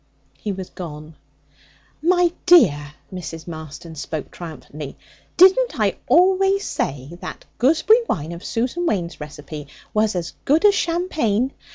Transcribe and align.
He 0.39 0.51
was 0.51 0.71
gone. 0.71 1.13
'My 2.01 2.33
dear' 2.47 2.95
Mrs. 3.13 3.47
Marston 3.47 3.93
spoke 3.93 4.31
triumphantly 4.31 4.97
'didn't 5.37 5.79
I 5.79 5.97
always 6.07 6.65
say 6.65 7.09
that 7.21 7.45
gooseberry 7.59 7.99
wine 8.09 8.31
of 8.31 8.43
Susan 8.43 8.87
Waine's 8.87 9.21
recipe 9.21 9.67
was 9.93 10.15
as 10.15 10.33
good 10.43 10.65
as 10.65 10.73
champagne? 10.73 11.53